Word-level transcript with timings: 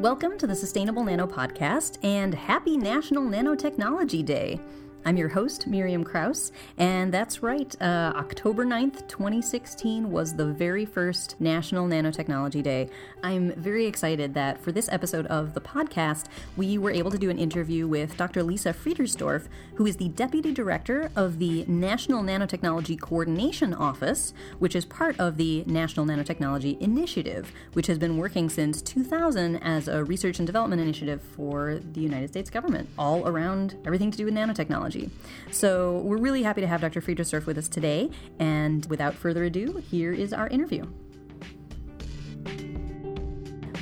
Welcome 0.00 0.38
to 0.38 0.46
the 0.46 0.56
Sustainable 0.56 1.04
Nano 1.04 1.26
Podcast 1.26 2.02
and 2.02 2.34
happy 2.34 2.78
National 2.78 3.22
Nanotechnology 3.22 4.24
Day. 4.24 4.58
I'm 5.02 5.16
your 5.16 5.30
host, 5.30 5.66
Miriam 5.66 6.04
Krause, 6.04 6.52
and 6.76 7.12
that's 7.12 7.42
right, 7.42 7.74
uh, 7.80 8.12
October 8.16 8.66
9th, 8.66 9.08
2016 9.08 10.10
was 10.10 10.34
the 10.34 10.44
very 10.44 10.84
first 10.84 11.40
National 11.40 11.88
Nanotechnology 11.88 12.62
Day. 12.62 12.90
I'm 13.22 13.52
very 13.52 13.86
excited 13.86 14.34
that 14.34 14.62
for 14.62 14.72
this 14.72 14.90
episode 14.92 15.24
of 15.26 15.54
the 15.54 15.60
podcast, 15.60 16.26
we 16.54 16.76
were 16.76 16.90
able 16.90 17.10
to 17.12 17.16
do 17.16 17.30
an 17.30 17.38
interview 17.38 17.88
with 17.88 18.18
Dr. 18.18 18.42
Lisa 18.42 18.74
Friedersdorf, 18.74 19.48
who 19.76 19.86
is 19.86 19.96
the 19.96 20.08
Deputy 20.08 20.52
Director 20.52 21.10
of 21.16 21.38
the 21.38 21.64
National 21.66 22.22
Nanotechnology 22.22 23.00
Coordination 23.00 23.72
Office, 23.72 24.34
which 24.58 24.76
is 24.76 24.84
part 24.84 25.18
of 25.18 25.38
the 25.38 25.64
National 25.66 26.04
Nanotechnology 26.04 26.78
Initiative, 26.78 27.52
which 27.72 27.86
has 27.86 27.98
been 27.98 28.18
working 28.18 28.50
since 28.50 28.82
2000 28.82 29.56
as 29.56 29.88
a 29.88 30.04
research 30.04 30.38
and 30.38 30.46
development 30.46 30.82
initiative 30.82 31.22
for 31.22 31.80
the 31.92 32.00
United 32.02 32.28
States 32.28 32.50
government, 32.50 32.86
all 32.98 33.26
around 33.26 33.76
everything 33.86 34.10
to 34.10 34.18
do 34.18 34.26
with 34.26 34.34
nanotechnology 34.34 34.89
technology. 34.90 35.10
So 35.50 35.98
we're 35.98 36.18
really 36.18 36.42
happy 36.42 36.60
to 36.60 36.66
have 36.66 36.80
Dr. 36.80 37.00
Friedersdorf 37.00 37.46
with 37.46 37.58
us 37.58 37.68
today. 37.68 38.10
And 38.38 38.86
without 38.86 39.14
further 39.14 39.44
ado, 39.44 39.82
here 39.90 40.12
is 40.12 40.32
our 40.32 40.48
interview. 40.48 40.86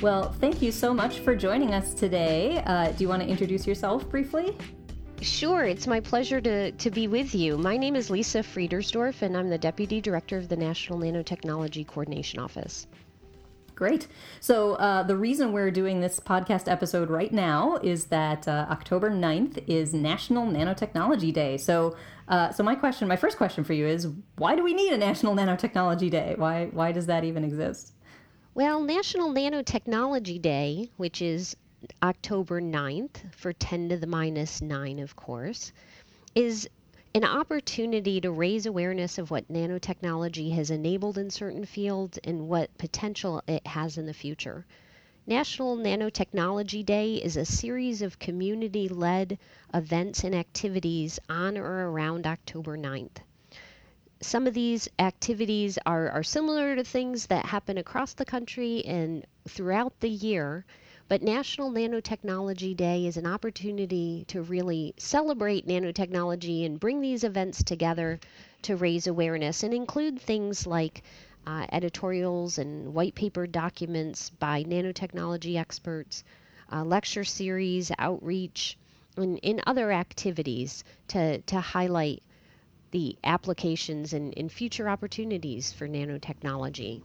Well, 0.01 0.31
thank 0.31 0.61
you 0.61 0.71
so 0.71 0.93
much 0.93 1.19
for 1.19 1.35
joining 1.35 1.73
us 1.73 1.93
today. 1.93 2.63
Uh, 2.65 2.91
do 2.91 3.03
you 3.03 3.09
want 3.09 3.21
to 3.21 3.27
introduce 3.27 3.67
yourself 3.67 4.09
briefly? 4.09 4.55
Sure, 5.21 5.65
it's 5.65 5.85
my 5.85 5.99
pleasure 5.99 6.39
to, 6.39 6.71
to 6.71 6.89
be 6.89 7.09
with 7.09 7.35
you. 7.35 7.57
My 7.57 7.75
name 7.75 7.97
is 7.97 8.09
Lisa 8.09 8.39
Friedersdorf, 8.39 9.21
and 9.21 9.35
I'm 9.35 9.49
the 9.49 9.57
Deputy 9.57 9.99
Director 9.99 10.37
of 10.37 10.47
the 10.47 10.55
National 10.55 10.97
Nanotechnology 10.97 11.85
Coordination 11.85 12.39
Office. 12.39 12.87
Great. 13.79 14.07
So, 14.41 14.73
uh, 14.73 15.03
the 15.03 15.15
reason 15.15 15.53
we're 15.53 15.71
doing 15.71 16.01
this 16.01 16.19
podcast 16.19 16.69
episode 16.69 17.09
right 17.09 17.31
now 17.31 17.77
is 17.81 18.07
that 18.07 18.45
uh, 18.45 18.65
October 18.69 19.09
9th 19.09 19.63
is 19.67 19.93
National 19.93 20.45
Nanotechnology 20.45 21.31
Day. 21.31 21.55
So, 21.55 21.95
uh, 22.27 22.51
so 22.51 22.61
my 22.61 22.75
question, 22.75 23.07
my 23.07 23.15
first 23.15 23.37
question 23.37 23.63
for 23.63 23.71
you 23.71 23.87
is 23.87 24.09
why 24.35 24.57
do 24.57 24.65
we 24.65 24.73
need 24.73 24.91
a 24.91 24.97
National 24.97 25.33
Nanotechnology 25.33 26.11
Day? 26.11 26.33
Why, 26.35 26.65
why 26.73 26.91
does 26.91 27.05
that 27.05 27.23
even 27.23 27.45
exist? 27.45 27.93
Well, 28.53 28.81
National 28.81 29.33
Nanotechnology 29.33 30.41
Day, 30.41 30.89
which 30.97 31.21
is 31.21 31.55
October 32.03 32.59
9th 32.59 33.33
for 33.33 33.53
10 33.53 33.87
to 33.87 33.97
the 33.97 34.07
minus 34.07 34.61
9, 34.61 34.99
of 34.99 35.15
course, 35.15 35.71
is 36.35 36.67
an 37.15 37.23
opportunity 37.23 38.21
to 38.21 38.31
raise 38.31 38.67
awareness 38.67 39.17
of 39.17 39.31
what 39.31 39.51
nanotechnology 39.51 40.53
has 40.53 40.69
enabled 40.69 41.17
in 41.17 41.29
certain 41.31 41.65
fields 41.65 42.19
and 42.23 42.47
what 42.47 42.77
potential 42.77 43.41
it 43.47 43.65
has 43.65 43.97
in 43.97 44.05
the 44.05 44.13
future. 44.13 44.65
National 45.25 45.75
Nanotechnology 45.75 46.85
Day 46.85 47.15
is 47.15 47.35
a 47.35 47.45
series 47.45 48.01
of 48.01 48.19
community 48.19 48.87
led 48.87 49.39
events 49.73 50.23
and 50.23 50.35
activities 50.35 51.19
on 51.29 51.57
or 51.57 51.89
around 51.91 52.27
October 52.27 52.77
9th. 52.77 53.17
Some 54.21 54.47
of 54.47 54.53
these 54.53 54.89
activities 54.99 55.79
are, 55.85 56.09
are 56.09 56.23
similar 56.23 56.75
to 56.75 56.83
things 56.83 57.27
that 57.27 57.45
happen 57.45 57.77
across 57.77 58.13
the 58.13 58.25
country 58.25 58.85
and 58.85 59.25
throughout 59.47 59.99
the 59.99 60.09
year, 60.09 60.65
but 61.09 61.23
National 61.23 61.71
Nanotechnology 61.71 62.77
Day 62.77 63.07
is 63.07 63.17
an 63.17 63.25
opportunity 63.25 64.25
to 64.27 64.43
really 64.43 64.93
celebrate 64.99 65.67
nanotechnology 65.67 66.67
and 66.67 66.79
bring 66.79 67.01
these 67.01 67.23
events 67.23 67.63
together 67.63 68.19
to 68.61 68.75
raise 68.75 69.07
awareness 69.07 69.63
and 69.63 69.73
include 69.73 70.21
things 70.21 70.67
like 70.67 71.01
uh, 71.47 71.65
editorials 71.71 72.59
and 72.59 72.93
white 72.93 73.15
paper 73.15 73.47
documents 73.47 74.29
by 74.29 74.63
nanotechnology 74.63 75.57
experts, 75.57 76.23
uh, 76.71 76.83
lecture 76.83 77.23
series, 77.23 77.91
outreach, 77.97 78.77
and 79.17 79.39
in 79.39 79.61
other 79.65 79.91
activities 79.91 80.83
to, 81.07 81.41
to 81.41 81.59
highlight 81.59 82.21
the 82.91 83.17
applications 83.23 84.13
and, 84.13 84.35
and 84.37 84.51
future 84.51 84.87
opportunities 84.87 85.71
for 85.71 85.87
nanotechnology. 85.87 87.01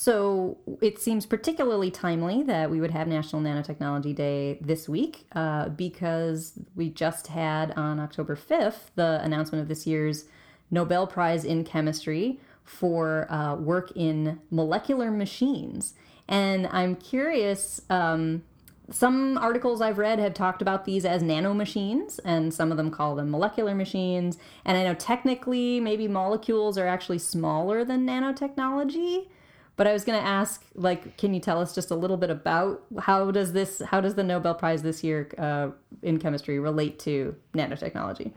So 0.00 0.56
it 0.80 0.98
seems 0.98 1.26
particularly 1.26 1.90
timely 1.90 2.42
that 2.44 2.70
we 2.70 2.80
would 2.80 2.90
have 2.90 3.06
National 3.06 3.42
Nanotechnology 3.42 4.14
Day 4.14 4.56
this 4.62 4.88
week 4.88 5.26
uh, 5.32 5.68
because 5.68 6.54
we 6.74 6.88
just 6.88 7.26
had 7.26 7.72
on 7.72 8.00
October 8.00 8.34
5th 8.34 8.92
the 8.94 9.20
announcement 9.22 9.60
of 9.60 9.68
this 9.68 9.86
year's 9.86 10.24
Nobel 10.70 11.06
Prize 11.06 11.44
in 11.44 11.64
Chemistry 11.64 12.40
for 12.64 13.30
uh, 13.30 13.56
work 13.56 13.92
in 13.94 14.40
molecular 14.50 15.10
machines. 15.10 15.92
And 16.26 16.66
I'm 16.68 16.96
curious. 16.96 17.82
Um, 17.90 18.44
some 18.90 19.36
articles 19.36 19.82
I've 19.82 19.98
read 19.98 20.18
have 20.18 20.32
talked 20.32 20.62
about 20.62 20.86
these 20.86 21.04
as 21.04 21.22
nanomachines, 21.22 22.18
and 22.24 22.54
some 22.54 22.70
of 22.70 22.78
them 22.78 22.90
call 22.90 23.16
them 23.16 23.30
molecular 23.30 23.74
machines. 23.74 24.38
And 24.64 24.78
I 24.78 24.82
know 24.82 24.94
technically, 24.94 25.78
maybe 25.78 26.08
molecules 26.08 26.78
are 26.78 26.86
actually 26.86 27.18
smaller 27.18 27.84
than 27.84 28.06
nanotechnology. 28.06 29.26
But 29.76 29.86
I 29.86 29.92
was 29.92 30.04
going 30.04 30.20
to 30.20 30.26
ask, 30.26 30.64
like, 30.74 31.16
can 31.16 31.32
you 31.32 31.40
tell 31.40 31.60
us 31.60 31.74
just 31.74 31.90
a 31.90 31.94
little 31.94 32.18
bit 32.18 32.30
about 32.30 32.82
how 32.98 33.30
does 33.30 33.52
this, 33.52 33.80
how 33.80 34.00
does 34.00 34.14
the 34.14 34.24
Nobel 34.24 34.54
Prize 34.54 34.82
this 34.82 35.02
year 35.02 35.30
uh, 35.38 35.70
in 36.02 36.18
chemistry 36.18 36.58
relate 36.58 36.98
to 37.00 37.34
nanotechnology? 37.54 38.32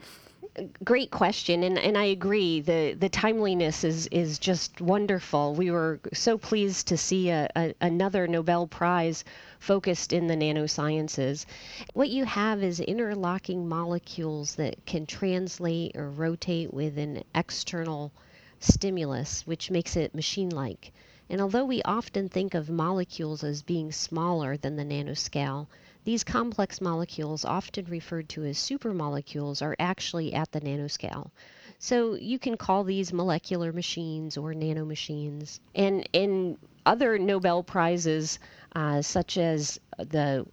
Great 0.84 1.10
question, 1.10 1.64
and, 1.64 1.80
and 1.80 1.98
I 1.98 2.04
agree. 2.06 2.62
the 2.62 2.94
The 2.94 3.10
timeliness 3.10 3.84
is 3.84 4.06
is 4.12 4.38
just 4.38 4.82
wonderful. 4.82 5.56
We 5.56 5.72
were 5.72 6.00
so 6.14 6.38
pleased 6.38 6.88
to 6.90 6.98
see 6.98 7.32
a, 7.32 7.50
a, 7.56 7.74
another 7.82 8.28
Nobel 8.28 8.68
Prize 8.68 9.26
focused 9.58 10.14
in 10.14 10.28
the 10.28 10.36
nanosciences. 10.36 11.48
What 11.94 12.10
you 12.10 12.24
have 12.26 12.62
is 12.62 12.80
interlocking 12.80 13.68
molecules 13.68 14.54
that 14.56 14.86
can 14.86 15.08
translate 15.08 15.98
or 15.98 16.12
rotate 16.12 16.72
with 16.72 17.00
an 17.00 17.24
external 17.34 18.12
stimulus, 18.60 19.48
which 19.48 19.72
makes 19.72 19.96
it 19.96 20.14
machine 20.14 20.50
like. 20.50 20.94
And 21.30 21.42
although 21.42 21.66
we 21.66 21.82
often 21.84 22.30
think 22.30 22.54
of 22.54 22.70
molecules 22.70 23.44
as 23.44 23.62
being 23.62 23.92
smaller 23.92 24.58
than 24.58 24.76
the 24.76 24.84
nanoscale, 24.84 25.68
these 26.04 26.24
complex 26.24 26.82
molecules, 26.82 27.46
often 27.46 27.86
referred 27.86 28.28
to 28.30 28.44
as 28.44 28.58
supermolecules, 28.58 29.62
are 29.62 29.76
actually 29.80 30.34
at 30.34 30.52
the 30.52 30.60
nanoscale. 30.60 31.32
So 31.80 32.16
you 32.16 32.40
can 32.40 32.58
call 32.58 32.84
these 32.84 33.14
molecular 33.14 33.72
machines 33.72 34.38
or 34.38 34.54
nanomachines. 34.54 35.60
And 35.74 36.08
in 36.12 36.58
other 36.86 37.18
Nobel 37.18 37.64
Prizes, 37.64 38.40
uh, 38.76 39.02
such 39.02 39.38
as 39.38 39.80
the 39.98 40.46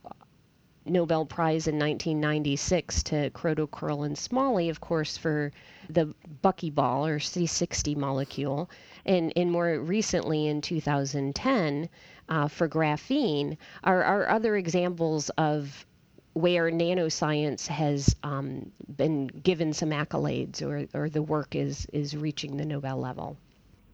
Nobel 0.91 1.25
Prize 1.25 1.67
in 1.67 1.79
1996 1.79 3.03
to 3.05 3.31
Kroto, 3.31 3.71
Curl, 3.71 4.03
and 4.03 4.19
Smalley, 4.19 4.69
of 4.69 4.81
course, 4.81 5.17
for 5.17 5.53
the 5.89 6.15
buckyball 6.43 7.09
or 7.09 7.19
C60 7.19 7.97
molecule, 7.97 8.69
and, 9.07 9.33
and 9.37 9.51
more 9.51 9.79
recently 9.81 10.47
in 10.47 10.61
2010 10.61 11.89
uh, 12.29 12.49
for 12.49 12.69
graphene 12.69 13.57
are, 13.85 14.03
are 14.05 14.29
other 14.29 14.57
examples 14.57 15.31
of 15.31 15.87
where 16.33 16.71
nanoscience 16.71 17.67
has 17.67 18.15
um, 18.23 18.71
been 18.97 19.27
given 19.27 19.73
some 19.73 19.91
accolades 19.91 20.63
or, 20.63 20.87
or 20.99 21.09
the 21.09 21.23
work 21.23 21.57
is, 21.57 21.87
is 21.93 22.17
reaching 22.17 22.57
the 22.57 22.65
Nobel 22.65 22.99
level. 22.99 23.37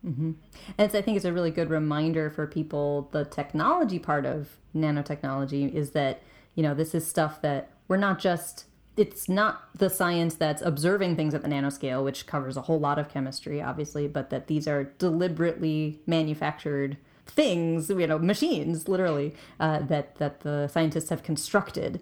Mm-hmm. 0.07 0.33
And 0.79 0.95
I 0.95 1.03
think 1.03 1.17
it's 1.17 1.25
a 1.25 1.33
really 1.33 1.51
good 1.51 1.71
reminder 1.71 2.31
for 2.31 2.47
people 2.47 3.09
the 3.13 3.25
technology 3.25 3.99
part 3.99 4.27
of 4.27 4.49
nanotechnology 4.75 5.73
is 5.73 5.91
that, 5.91 6.23
you 6.57 6.63
know, 6.65 6.75
this 6.75 6.95
is 6.95 7.07
stuff 7.07 7.41
that 7.43 7.71
we're 7.87 7.97
not 7.97 8.19
just 8.19 8.65
it's 8.97 9.29
not 9.29 9.69
the 9.77 9.91
science 9.91 10.37
that's 10.37 10.63
observing 10.63 11.17
things 11.17 11.35
at 11.35 11.43
the 11.43 11.49
nanoscale, 11.49 12.03
which 12.03 12.27
covers 12.27 12.57
a 12.57 12.63
whole 12.63 12.81
lot 12.81 12.99
of 12.99 13.11
chemistry, 13.11 13.61
obviously, 13.61 14.09
but 14.09 14.31
that 14.31 14.47
these 14.47 14.67
are 14.67 14.85
deliberately 14.85 16.01
manufactured 16.07 16.97
things, 17.27 17.91
you 17.91 18.07
know, 18.07 18.19
machines, 18.19 18.89
literally, 18.89 19.35
uh, 19.61 19.81
that 19.81 20.17
that 20.17 20.41
the 20.41 20.69
scientists 20.69 21.11
have 21.11 21.23
constructed. 21.23 22.01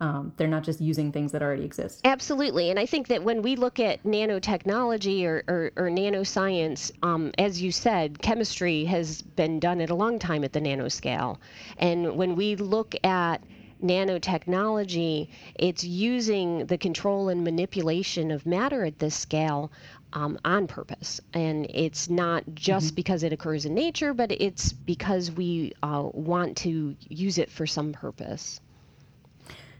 Um, 0.00 0.32
they're 0.36 0.48
not 0.48 0.64
just 0.64 0.80
using 0.80 1.12
things 1.12 1.30
that 1.30 1.42
already 1.42 1.64
exist. 1.64 2.00
Absolutely. 2.04 2.70
And 2.70 2.78
I 2.80 2.86
think 2.86 3.06
that 3.06 3.22
when 3.22 3.40
we 3.40 3.54
look 3.54 3.78
at 3.78 4.02
nanotechnology 4.02 5.24
or, 5.24 5.44
or, 5.46 5.70
or 5.76 5.90
nanoscience, 5.90 6.90
um, 7.04 7.30
as 7.38 7.62
you 7.62 7.70
said, 7.70 8.20
chemistry 8.20 8.84
has 8.86 9.22
been 9.22 9.60
done 9.60 9.80
at 9.80 9.90
a 9.90 9.94
long 9.94 10.18
time 10.18 10.42
at 10.42 10.54
the 10.54 10.60
nanoscale. 10.60 11.38
And 11.78 12.16
when 12.16 12.34
we 12.34 12.56
look 12.56 12.96
at 13.04 13.44
nanotechnology, 13.82 15.28
it's 15.54 15.84
using 15.84 16.66
the 16.66 16.78
control 16.78 17.28
and 17.28 17.44
manipulation 17.44 18.30
of 18.30 18.46
matter 18.46 18.84
at 18.84 18.98
this 18.98 19.14
scale 19.14 19.70
um, 20.12 20.38
on 20.44 20.66
purpose. 20.66 21.20
And 21.32 21.66
it's 21.70 22.08
not 22.08 22.44
just 22.54 22.88
mm-hmm. 22.88 22.94
because 22.96 23.22
it 23.22 23.32
occurs 23.32 23.64
in 23.64 23.74
nature, 23.74 24.14
but 24.14 24.32
it's 24.32 24.72
because 24.72 25.30
we 25.30 25.72
uh, 25.82 26.08
want 26.12 26.56
to 26.58 26.96
use 27.08 27.38
it 27.38 27.50
for 27.50 27.66
some 27.66 27.92
purpose. 27.92 28.60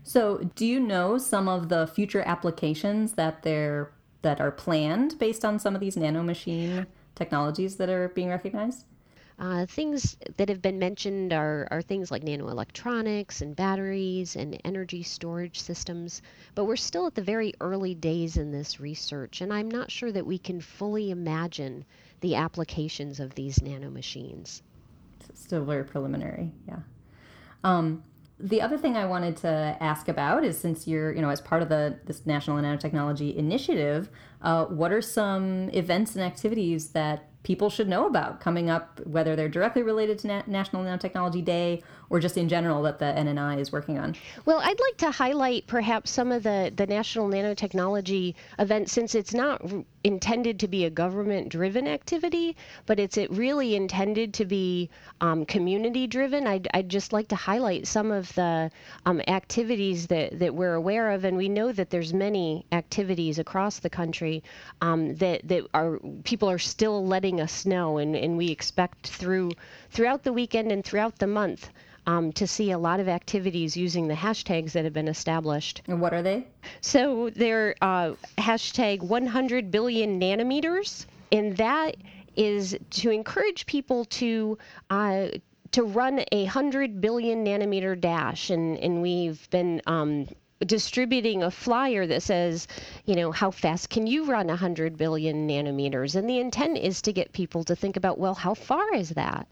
So, 0.05 0.51
do 0.57 0.67
you 0.67 0.81
know 0.81 1.17
some 1.17 1.49
of 1.49 1.69
the 1.69 1.87
future 1.87 2.23
applications 2.27 3.13
that 3.13 3.43
they're 3.43 3.93
that 4.23 4.41
are 4.41 4.51
planned 4.51 5.19
based 5.19 5.45
on 5.45 5.59
some 5.59 5.75
of 5.75 5.81
these 5.81 5.97
nanomachine 5.97 6.87
technologies 7.15 7.77
that 7.77 7.89
are 7.89 8.09
being 8.09 8.29
recognized? 8.29 8.85
Uh, 9.43 9.67
things 9.67 10.17
that 10.37 10.49
have 10.49 10.63
been 10.63 10.79
mentioned 10.79 11.33
are, 11.33 11.67
are 11.73 11.83
things 11.83 12.13
like 12.13 12.23
nanoelectronics 12.23 13.43
and 13.43 13.57
batteries 13.57 14.37
and 14.37 14.61
energy 14.65 15.03
storage 15.03 15.61
systems, 15.61 16.23
but 16.55 16.65
we're 16.65 16.77
still 16.77 17.09
at 17.09 17.17
the 17.17 17.23
very 17.23 17.53
early 17.61 17.93
days 17.93 18.37
in 18.37 18.53
this 18.53 18.79
research, 18.79 19.41
and 19.41 19.53
I'm 19.53 19.69
not 19.69 19.91
sure 19.91 20.13
that 20.13 20.25
we 20.25 20.39
can 20.39 20.61
fully 20.61 21.11
imagine 21.11 21.85
the 22.21 22.37
applications 22.37 23.19
of 23.19 23.35
these 23.35 23.59
nanomachines. 23.59 24.63
Still 25.35 25.65
very 25.65 25.85
preliminary, 25.85 26.53
yeah. 26.69 26.79
Um, 27.65 28.05
the 28.39 28.61
other 28.61 28.79
thing 28.79 28.97
I 28.97 29.07
wanted 29.07 29.37
to 29.39 29.77
ask 29.81 30.07
about 30.07 30.45
is 30.45 30.57
since 30.57 30.87
you're, 30.87 31.13
you 31.13 31.21
know, 31.21 31.31
as 31.31 31.41
part 31.41 31.63
of 31.63 31.69
the 31.69 31.99
this 32.07 32.27
National 32.27 32.59
Nanotechnology 32.59 33.35
Initiative, 33.35 34.09
uh, 34.43 34.67
what 34.67 34.93
are 34.93 35.03
some 35.03 35.71
events 35.71 36.15
and 36.15 36.25
activities 36.25 36.89
that 36.89 37.29
people 37.43 37.69
should 37.69 37.89
know 37.89 38.07
about 38.07 38.41
coming 38.41 38.71
up, 38.71 39.01
whether 39.05 39.35
they're 39.35 39.49
directly 39.49 39.83
related 39.83 40.19
to 40.21 40.29
Na- 40.29 40.43
National 40.47 40.85
Nanotechnology 40.85 41.45
Day 41.45 41.83
or 42.09 42.21
just 42.21 42.37
in 42.37 42.49
general 42.49 42.83
that 42.83 42.99
the 42.99 43.07
NNI 43.07 43.59
is 43.59 43.73
working 43.73 43.99
on? 43.99 44.15
Well, 44.45 44.59
I'd 44.59 44.79
like 44.79 44.97
to 44.99 45.11
highlight 45.11 45.67
perhaps 45.67 46.11
some 46.11 46.31
of 46.31 46.43
the, 46.43 46.73
the 46.77 46.87
National 46.87 47.29
Nanotechnology 47.29 48.35
events 48.59 48.93
since 48.93 49.15
it's 49.15 49.35
not 49.35 49.61
r- 49.73 49.83
intended 50.05 50.61
to 50.61 50.69
be 50.69 50.85
a 50.85 50.91
government 50.91 51.49
driven 51.49 51.89
activity, 51.89 52.57
but 52.87 53.01
it's 53.01 53.17
it 53.17 53.31
really 53.31 53.75
intended 53.75 54.35
to 54.35 54.45
be 54.45 54.91
um, 55.21 55.45
community 55.47 56.07
driven. 56.07 56.47
I'd, 56.47 56.69
I'd 56.75 56.89
just 56.89 57.13
like 57.13 57.29
to 57.29 57.37
highlight 57.37 57.87
some 57.87 58.13
of 58.13 58.33
the 58.35 58.71
um, 59.07 59.21
activities 59.27 60.07
that, 60.09 60.39
that 60.39 60.55
we're 60.55 60.75
aware 60.75 61.11
of, 61.11 61.25
and 61.25 61.37
we 61.37 61.49
know 61.49 61.73
that 61.73 61.91
there's 61.91 62.13
many 62.13 62.67
activities 62.73 63.39
across 63.39 63.79
the 63.79 63.91
country 63.91 64.32
um, 64.81 65.17
that, 65.17 65.47
that 65.49 65.67
are 65.75 65.99
people 66.25 66.49
are 66.49 66.59
still 66.59 67.05
letting 67.05 67.41
us 67.41 67.67
know, 67.67 67.99
and, 67.99 68.15
and 68.15 68.37
we 68.37 68.51
expect 68.51 69.09
through 69.09 69.51
throughout 69.91 70.23
the 70.23 70.33
weekend 70.33 70.71
and 70.73 70.85
throughout 70.85 71.19
the 71.19 71.27
month. 71.27 71.69
Um, 72.05 72.33
to 72.33 72.49
see 72.49 72.73
a 72.73 72.79
lot 72.79 72.99
of 72.99 73.09
activities 73.09 73.77
using 73.77 74.09
the 74.09 74.15
hashtags 74.15 74.73
that 74.73 74.83
have 74.83 74.93
been 74.93 75.07
established. 75.07 75.83
And 75.87 76.01
what 76.01 76.13
are 76.13 76.21
they? 76.21 76.49
So 76.81 77.31
they're 77.31 77.77
uh, 77.81 78.15
hashtag 78.39 79.03
100 79.03 79.71
billion 79.71 80.19
nanometers, 80.19 81.07
and 81.31 81.57
that 81.59 81.95
is 82.35 82.77
to 82.91 83.11
encourage 83.11 83.67
people 83.67 84.05
to. 84.07 84.59
Uh, 84.91 85.29
to 85.73 85.85
run 85.85 86.23
a 86.33 86.43
100 86.43 87.01
billion 87.01 87.45
nanometer 87.47 87.99
dash, 87.99 88.51
and, 88.51 88.79
and 88.79 89.01
we've 89.01 89.49
been 89.51 89.81
um, 89.87 90.29
distributing 90.67 91.43
a 91.43 91.51
flyer 91.51 92.07
that 92.07 92.23
says, 92.23 92.69
you 93.05 93.15
know, 93.15 93.33
how 93.33 93.51
fast 93.51 93.91
can 93.91 94.07
you 94.07 94.25
run 94.25 94.47
100 94.47 94.97
billion 94.97 95.49
nanometers? 95.49 96.15
And 96.15 96.29
the 96.29 96.39
intent 96.39 96.79
is 96.79 97.03
to 97.03 97.13
get 97.13 97.33
people 97.33 97.65
to 97.65 97.77
think 97.77 97.97
about, 97.97 98.19
well, 98.19 98.35
how 98.35 98.55
far 98.55 98.95
is 98.95 99.11
that? 99.11 99.47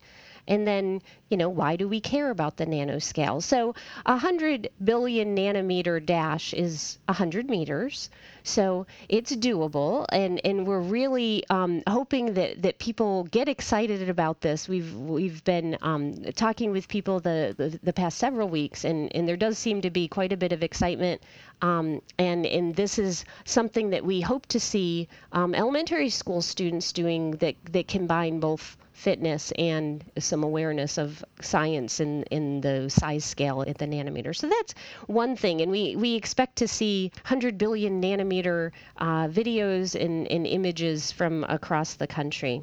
And 0.51 0.67
then, 0.67 1.01
you 1.29 1.37
know, 1.37 1.49
why 1.49 1.77
do 1.77 1.87
we 1.87 2.01
care 2.01 2.29
about 2.29 2.57
the 2.57 2.67
nanoscale? 2.67 3.41
So 3.41 3.77
a 4.05 4.15
100 4.15 4.69
billion 4.83 5.37
nanometer 5.37 6.05
dash 6.05 6.53
is 6.53 6.99
100 7.07 7.49
meters. 7.49 8.11
So 8.43 8.87
it's 9.09 9.35
doable, 9.37 10.07
and, 10.11 10.41
and 10.45 10.67
we're 10.67 10.81
really 10.81 11.45
um, 11.51 11.83
hoping 11.87 12.35
that, 12.35 12.63
that 12.63 12.79
people 12.81 13.25
get 13.25 13.49
excited 13.49 14.09
about 14.09 14.41
this. 14.41 14.69
We've 14.69 14.93
we've 14.95 15.45
been 15.45 15.79
um, 15.83 16.15
talking 16.35 16.73
with 16.73 16.89
people 16.89 17.21
the, 17.21 17.55
the, 17.57 17.79
the 17.83 17.93
past 17.93 18.19
several 18.19 18.49
weeks, 18.49 18.85
and, 18.85 19.15
and 19.15 19.29
there 19.29 19.37
does 19.37 19.57
seem 19.57 19.83
to 19.83 19.91
be 19.91 20.09
quite 20.09 20.33
a 20.33 20.37
bit 20.37 20.53
of 20.53 20.65
excitement. 20.65 21.23
Um, 21.63 22.03
and 22.19 22.45
and 22.47 22.75
this 22.75 22.99
is 22.99 23.25
something 23.45 23.91
that 23.91 24.05
we 24.05 24.21
hope 24.21 24.47
to 24.47 24.59
see 24.59 25.09
um, 25.33 25.55
elementary 25.55 26.09
school 26.09 26.43
students 26.43 26.93
doing 26.93 27.33
that 27.37 27.55
that 27.71 27.87
combine 27.87 28.41
both 28.41 28.77
fitness 29.01 29.51
and 29.59 30.05
some 30.19 30.45
awareness 30.45 30.99
of 30.99 31.25
science 31.41 32.01
in, 32.01 32.23
in 32.25 32.61
the 32.61 32.91
size 32.91 33.25
scale 33.25 33.65
at 33.67 33.79
the 33.79 33.87
nanometer. 33.87 34.37
So 34.37 34.49
that's 34.49 34.75
one 35.07 35.37
thing. 35.37 35.63
And 35.63 35.71
we, 35.71 35.97
we 35.97 36.15
expect 36.17 36.57
to 36.57 36.69
see 36.69 37.11
100 37.23 37.57
billion 37.57 38.03
nanometer 38.03 38.73
uh, 38.99 39.29
videos 39.29 39.99
and, 39.99 40.31
and 40.31 40.47
images 40.47 41.13
from 41.13 41.45
across 41.45 41.95
the 41.95 42.07
country. 42.07 42.61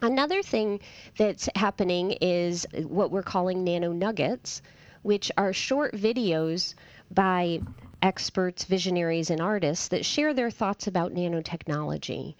Another 0.00 0.42
thing 0.42 0.80
that's 1.16 1.48
happening 1.54 2.10
is 2.20 2.66
what 2.74 3.12
we're 3.12 3.22
calling 3.22 3.62
nano 3.62 3.92
nuggets, 3.92 4.62
which 5.02 5.30
are 5.38 5.52
short 5.52 5.94
videos 5.94 6.74
by 7.08 7.60
experts, 8.02 8.64
visionaries, 8.64 9.30
and 9.30 9.40
artists 9.40 9.88
that 9.88 10.04
share 10.04 10.34
their 10.34 10.50
thoughts 10.50 10.88
about 10.88 11.14
nanotechnology. 11.14 12.34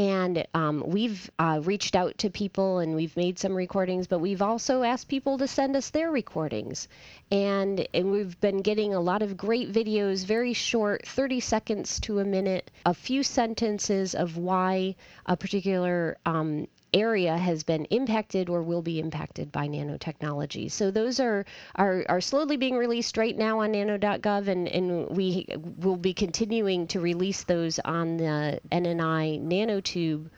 And 0.00 0.46
um, 0.54 0.82
we've 0.86 1.30
uh, 1.38 1.60
reached 1.62 1.94
out 1.94 2.16
to 2.18 2.30
people 2.30 2.78
and 2.78 2.94
we've 2.94 3.14
made 3.18 3.38
some 3.38 3.54
recordings, 3.54 4.06
but 4.06 4.20
we've 4.20 4.40
also 4.40 4.82
asked 4.82 5.08
people 5.08 5.36
to 5.36 5.46
send 5.46 5.76
us 5.76 5.90
their 5.90 6.10
recordings. 6.10 6.88
And, 7.30 7.86
and 7.92 8.10
we've 8.10 8.40
been 8.40 8.62
getting 8.62 8.94
a 8.94 9.00
lot 9.00 9.20
of 9.20 9.36
great 9.36 9.70
videos, 9.70 10.24
very 10.24 10.54
short, 10.54 11.06
30 11.06 11.40
seconds 11.40 12.00
to 12.00 12.18
a 12.20 12.24
minute, 12.24 12.70
a 12.86 12.94
few 12.94 13.22
sentences 13.22 14.14
of 14.14 14.38
why 14.38 14.96
a 15.26 15.36
particular 15.36 16.16
um, 16.24 16.66
area 16.92 17.36
has 17.36 17.62
been 17.62 17.84
impacted 17.86 18.48
or 18.48 18.62
will 18.62 18.82
be 18.82 19.00
impacted 19.00 19.52
by 19.52 19.68
nanotechnology. 19.68 20.70
So 20.70 20.90
those 20.90 21.20
are, 21.20 21.44
are, 21.76 22.04
are 22.08 22.20
slowly 22.20 22.56
being 22.56 22.76
released 22.76 23.16
right 23.16 23.36
now 23.36 23.60
on 23.60 23.72
nano.gov, 23.72 24.48
and, 24.48 24.68
and 24.68 25.08
we 25.08 25.46
will 25.78 25.96
be 25.96 26.12
continuing 26.14 26.86
to 26.88 27.00
release 27.00 27.44
those 27.44 27.78
on 27.80 28.16
the 28.16 28.60
NNI 28.72 29.42
nanotube, 29.42 30.28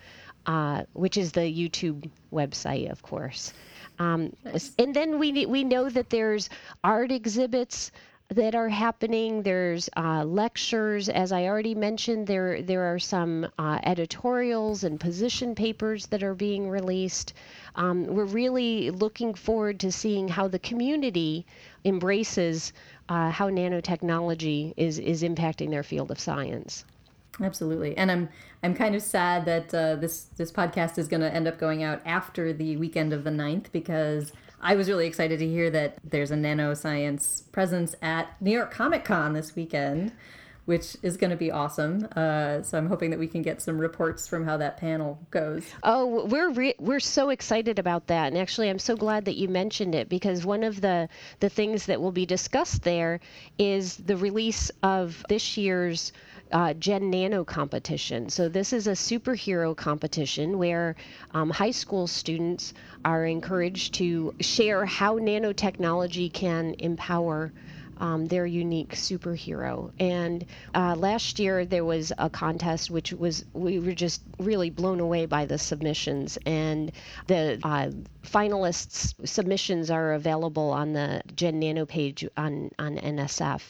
uh, 0.46 0.82
which 0.92 1.16
is 1.16 1.32
the 1.32 1.40
YouTube 1.40 2.10
website, 2.32 2.90
of 2.90 3.02
course. 3.02 3.52
Um, 3.98 4.32
nice. 4.44 4.72
And 4.78 4.94
then 4.94 5.18
we 5.18 5.46
we 5.46 5.64
know 5.64 5.88
that 5.90 6.10
there's 6.10 6.48
art 6.82 7.12
exhibits 7.12 7.92
that 8.28 8.54
are 8.54 8.68
happening. 8.68 9.42
There's 9.42 9.88
uh, 9.96 10.24
lectures, 10.24 11.08
as 11.08 11.32
I 11.32 11.44
already 11.44 11.74
mentioned. 11.74 12.26
There 12.26 12.62
there 12.62 12.94
are 12.94 12.98
some 12.98 13.46
uh, 13.58 13.78
editorials 13.82 14.84
and 14.84 14.98
position 14.98 15.54
papers 15.54 16.06
that 16.06 16.22
are 16.22 16.34
being 16.34 16.68
released. 16.68 17.34
Um, 17.74 18.06
we're 18.06 18.24
really 18.24 18.90
looking 18.90 19.34
forward 19.34 19.80
to 19.80 19.92
seeing 19.92 20.28
how 20.28 20.48
the 20.48 20.58
community 20.58 21.46
embraces 21.84 22.72
uh, 23.08 23.30
how 23.30 23.50
nanotechnology 23.50 24.74
is 24.76 24.98
is 24.98 25.22
impacting 25.22 25.70
their 25.70 25.82
field 25.82 26.10
of 26.10 26.18
science. 26.18 26.84
Absolutely, 27.40 27.96
and 27.96 28.10
I'm 28.10 28.28
I'm 28.62 28.74
kind 28.74 28.94
of 28.94 29.02
sad 29.02 29.44
that 29.46 29.74
uh, 29.74 29.96
this 29.96 30.24
this 30.36 30.52
podcast 30.52 30.98
is 30.98 31.08
going 31.08 31.22
to 31.22 31.32
end 31.32 31.48
up 31.48 31.58
going 31.58 31.82
out 31.82 32.00
after 32.04 32.52
the 32.52 32.76
weekend 32.76 33.12
of 33.12 33.24
the 33.24 33.30
9th 33.30 33.72
because 33.72 34.32
I 34.62 34.76
was 34.76 34.88
really 34.88 35.08
excited 35.08 35.40
to 35.40 35.46
hear 35.46 35.70
that 35.70 35.98
there's 36.04 36.30
a 36.30 36.36
nanoscience 36.36 37.50
presence 37.50 37.96
at 38.00 38.40
New 38.40 38.52
York 38.52 38.70
Comic 38.70 39.04
Con 39.04 39.32
this 39.32 39.56
weekend, 39.56 40.12
which 40.66 40.96
is 41.02 41.16
going 41.16 41.30
to 41.30 41.36
be 41.36 41.50
awesome. 41.50 42.06
Uh, 42.14 42.62
so 42.62 42.78
I'm 42.78 42.86
hoping 42.86 43.10
that 43.10 43.18
we 43.18 43.26
can 43.26 43.42
get 43.42 43.60
some 43.60 43.76
reports 43.76 44.28
from 44.28 44.44
how 44.44 44.56
that 44.58 44.76
panel 44.76 45.18
goes. 45.32 45.64
Oh, 45.82 46.26
we're 46.26 46.50
re- 46.50 46.76
we're 46.78 47.00
so 47.00 47.30
excited 47.30 47.80
about 47.80 48.06
that, 48.06 48.28
and 48.28 48.38
actually, 48.38 48.70
I'm 48.70 48.78
so 48.78 48.94
glad 48.94 49.24
that 49.24 49.36
you 49.36 49.48
mentioned 49.48 49.96
it 49.96 50.08
because 50.08 50.46
one 50.46 50.62
of 50.62 50.80
the 50.80 51.08
the 51.40 51.48
things 51.48 51.86
that 51.86 52.00
will 52.00 52.12
be 52.12 52.24
discussed 52.24 52.84
there 52.84 53.18
is 53.58 53.96
the 53.96 54.16
release 54.16 54.70
of 54.84 55.24
this 55.28 55.56
year's 55.56 56.12
uh, 56.52 56.74
Gen 56.74 57.10
Nano 57.10 57.44
competition. 57.44 58.28
So, 58.28 58.48
this 58.48 58.72
is 58.72 58.86
a 58.86 58.92
superhero 58.92 59.76
competition 59.76 60.58
where 60.58 60.94
um, 61.32 61.50
high 61.50 61.70
school 61.72 62.06
students 62.06 62.74
are 63.04 63.24
encouraged 63.24 63.94
to 63.94 64.34
share 64.40 64.84
how 64.84 65.18
nanotechnology 65.18 66.32
can 66.32 66.74
empower. 66.78 67.52
Um, 67.98 68.26
their 68.26 68.46
unique 68.46 68.96
superhero. 68.96 69.92
And 70.00 70.44
uh, 70.74 70.96
last 70.96 71.38
year 71.38 71.64
there 71.64 71.84
was 71.84 72.12
a 72.18 72.28
contest 72.28 72.90
which 72.90 73.12
was 73.12 73.44
we 73.52 73.78
were 73.78 73.92
just 73.92 74.22
really 74.40 74.70
blown 74.70 74.98
away 74.98 75.26
by 75.26 75.44
the 75.44 75.56
submissions. 75.56 76.36
And 76.44 76.90
the 77.28 77.60
uh, 77.62 77.90
finalists' 78.24 79.14
submissions 79.28 79.88
are 79.88 80.14
available 80.14 80.70
on 80.70 80.94
the 80.94 81.22
Gen 81.36 81.60
Nano 81.60 81.86
page 81.86 82.26
on 82.36 82.70
on 82.76 82.96
NSF. 82.96 83.62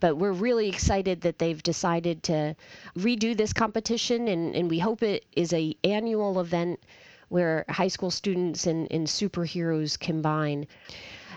But 0.00 0.16
we're 0.16 0.32
really 0.32 0.68
excited 0.68 1.20
that 1.22 1.38
they've 1.38 1.62
decided 1.62 2.22
to 2.24 2.56
redo 2.96 3.36
this 3.36 3.52
competition, 3.52 4.28
and, 4.28 4.56
and 4.56 4.70
we 4.70 4.78
hope 4.78 5.02
it 5.02 5.26
is 5.32 5.52
a 5.52 5.76
annual 5.84 6.40
event 6.40 6.80
where 7.30 7.64
high 7.68 7.88
school 7.88 8.10
students 8.10 8.66
and, 8.66 8.86
and 8.90 9.06
superheroes 9.06 9.98
combine. 9.98 10.66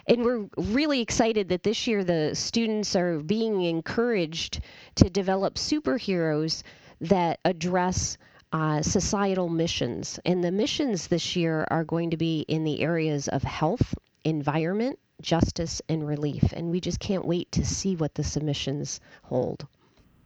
And 0.07 0.25
we're 0.25 0.49
really 0.57 0.99
excited 0.99 1.49
that 1.49 1.63
this 1.63 1.87
year 1.87 2.03
the 2.03 2.35
students 2.35 2.95
are 2.95 3.19
being 3.19 3.61
encouraged 3.61 4.59
to 4.95 5.09
develop 5.09 5.55
superheroes 5.55 6.63
that 6.99 7.39
address 7.45 8.17
uh, 8.51 8.81
societal 8.81 9.49
missions. 9.49 10.19
And 10.25 10.43
the 10.43 10.51
missions 10.51 11.07
this 11.07 11.35
year 11.35 11.65
are 11.71 11.83
going 11.83 12.09
to 12.11 12.17
be 12.17 12.41
in 12.41 12.63
the 12.63 12.81
areas 12.81 13.27
of 13.27 13.43
health, 13.43 13.95
environment, 14.25 14.99
justice, 15.21 15.81
and 15.87 16.05
relief. 16.05 16.43
And 16.53 16.69
we 16.69 16.81
just 16.81 16.99
can't 16.99 17.25
wait 17.25 17.51
to 17.53 17.65
see 17.65 17.95
what 17.95 18.15
the 18.15 18.23
submissions 18.23 18.99
hold. 19.23 19.65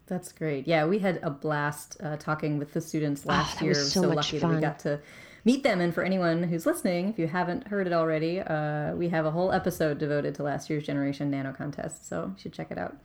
That's 0.07 0.31
great. 0.31 0.67
Yeah, 0.67 0.85
we 0.85 0.99
had 0.99 1.19
a 1.21 1.29
blast 1.29 1.97
uh, 2.01 2.15
talking 2.15 2.57
with 2.57 2.73
the 2.73 2.81
students 2.81 3.23
ah, 3.27 3.33
last 3.33 3.61
oh, 3.61 3.65
year. 3.65 3.73
so, 3.73 4.01
so 4.01 4.07
lucky 4.07 4.39
fun. 4.39 4.51
that 4.51 4.55
we 4.55 4.61
got 4.61 4.79
to 4.79 4.99
meet 5.47 5.63
them. 5.63 5.79
And 5.79 5.93
for 5.93 6.03
anyone 6.03 6.43
who's 6.43 6.65
listening, 6.65 7.07
if 7.07 7.17
you 7.17 7.25
haven't 7.25 7.67
heard 7.67 7.87
it 7.87 7.93
already, 7.93 8.41
uh, 8.41 8.93
we 8.95 9.07
have 9.07 9.25
a 9.25 9.31
whole 9.31 9.53
episode 9.53 9.97
devoted 9.97 10.35
to 10.35 10.43
last 10.43 10.69
year's 10.69 10.85
Generation 10.85 11.31
Nano 11.31 11.53
contest. 11.53 12.05
So 12.09 12.33
you 12.35 12.41
should 12.41 12.51
check 12.51 12.69
it 12.69 12.77
out. 12.77 12.97